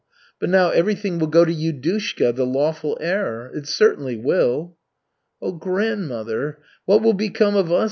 But 0.39 0.49
now 0.49 0.71
everything 0.71 1.19
will 1.19 1.27
go 1.27 1.45
to 1.45 1.53
Yudushka, 1.53 2.33
the 2.35 2.43
lawful 2.47 2.97
heir. 2.99 3.51
It 3.53 3.67
certainly 3.67 4.17
will." 4.17 4.75
"Oh, 5.39 5.51
grandmother, 5.51 6.57
what 6.85 7.03
will 7.03 7.13
become 7.13 7.55
of 7.55 7.71
us?" 7.71 7.79